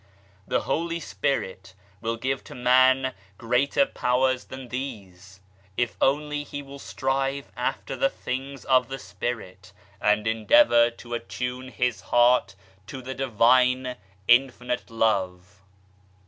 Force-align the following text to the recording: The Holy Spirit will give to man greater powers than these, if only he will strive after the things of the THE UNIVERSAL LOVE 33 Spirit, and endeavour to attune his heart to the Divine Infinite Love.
The 0.47 0.61
Holy 0.61 0.99
Spirit 0.99 1.75
will 2.01 2.17
give 2.17 2.43
to 2.45 2.55
man 2.55 3.13
greater 3.37 3.85
powers 3.85 4.45
than 4.45 4.69
these, 4.69 5.41
if 5.77 5.95
only 6.01 6.43
he 6.43 6.63
will 6.63 6.79
strive 6.79 7.51
after 7.55 7.95
the 7.95 8.09
things 8.09 8.65
of 8.65 8.87
the 8.87 8.95
THE 8.95 8.95
UNIVERSAL 8.95 9.13
LOVE 9.13 9.17
33 9.19 9.19
Spirit, 9.67 9.73
and 10.01 10.25
endeavour 10.27 10.89
to 10.89 11.13
attune 11.13 11.67
his 11.67 12.01
heart 12.01 12.55
to 12.87 13.03
the 13.03 13.13
Divine 13.13 13.95
Infinite 14.27 14.89
Love. 14.89 15.61